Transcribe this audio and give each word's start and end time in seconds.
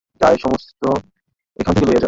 যা, 0.21 0.27
এ-সমস্ত 0.31 0.81
এখান 1.57 1.73
থেকে 1.73 1.85
লইয়া 1.85 1.95
যা। 1.95 1.99